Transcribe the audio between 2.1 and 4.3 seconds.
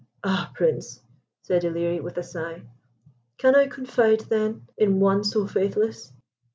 a sigh, "can I confide,